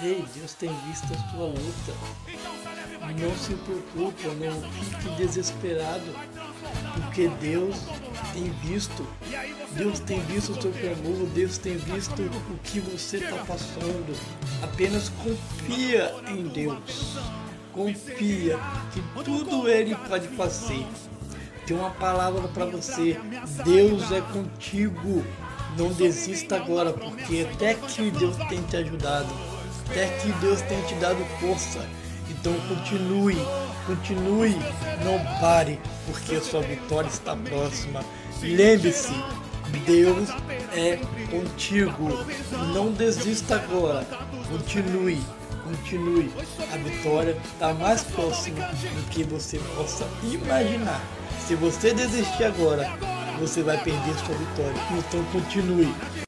Ei, 0.00 0.24
Deus 0.32 0.54
tem 0.54 0.70
visto 0.86 1.12
a 1.12 1.30
sua 1.30 1.46
luta. 1.46 1.92
Não 3.20 3.36
se 3.36 3.54
preocupa, 3.54 4.28
não 4.34 4.62
fique 4.70 5.16
desesperado, 5.16 6.14
porque 6.94 7.28
Deus 7.40 7.76
tem 8.32 8.50
visto. 8.62 9.04
Deus 9.72 9.98
tem 10.00 10.20
visto 10.20 10.52
o 10.52 10.62
seu 10.62 10.72
clamor, 10.72 11.26
Deus 11.34 11.58
tem 11.58 11.76
visto 11.76 12.22
o 12.22 12.58
que 12.62 12.78
você 12.78 13.16
está 13.16 13.38
passando. 13.38 14.16
Apenas 14.62 15.08
confia 15.08 16.14
em 16.28 16.46
Deus. 16.46 17.18
Confia 17.72 18.58
que 18.92 19.02
tudo 19.24 19.68
Ele 19.68 19.96
pode 20.08 20.28
fazer. 20.28 20.86
Tem 21.66 21.76
uma 21.76 21.90
palavra 21.90 22.46
para 22.48 22.66
você. 22.66 23.18
Deus 23.64 24.12
é 24.12 24.20
contigo. 24.20 25.24
Não 25.76 25.92
desista 25.92 26.56
agora, 26.56 26.92
porque 26.92 27.46
até 27.52 27.74
que 27.74 28.10
Deus 28.10 28.36
tem 28.48 28.60
te 28.62 28.76
ajudado, 28.76 29.28
até 29.88 30.06
que 30.18 30.30
Deus 30.32 30.60
tem 30.62 30.80
te 30.82 30.94
dado 30.96 31.24
força. 31.40 31.84
Então 32.30 32.52
continue, 32.68 33.38
continue, 33.86 34.54
não 35.02 35.18
pare, 35.40 35.80
porque 36.06 36.36
a 36.36 36.42
sua 36.42 36.60
vitória 36.60 37.08
está 37.08 37.34
próxima. 37.34 38.04
Lembre-se, 38.42 39.14
Deus 39.86 40.28
é 40.74 41.00
contigo. 41.30 42.08
Não 42.74 42.92
desista 42.92 43.56
agora. 43.56 44.06
Continue, 44.50 45.20
continue. 45.64 46.30
A 46.72 46.76
vitória 46.76 47.36
está 47.52 47.72
mais 47.74 48.02
próxima 48.02 48.66
do 48.66 49.10
que 49.10 49.24
você 49.24 49.58
possa 49.74 50.06
imaginar. 50.22 51.00
Se 51.46 51.54
você 51.54 51.94
desistir 51.94 52.44
agora, 52.44 52.88
você 53.40 53.62
vai 53.62 53.78
perder 53.82 54.14
sua 54.24 54.34
vitória. 54.34 54.80
Então 54.98 55.24
continue. 55.32 55.94